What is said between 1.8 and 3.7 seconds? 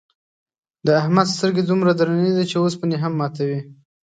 درنې دي، چې اوسپنې هم ماتوي.